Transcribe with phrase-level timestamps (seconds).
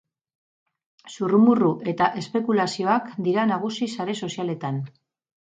[1.15, 4.83] Zurrumurru eta espekulazioak dira nagusi sare sozialetan.